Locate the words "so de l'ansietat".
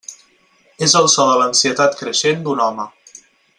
1.15-2.01